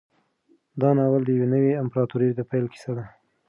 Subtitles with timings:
[0.81, 3.05] دا ناول د یوې نوې امپراطورۍ د پیل کیسه ده.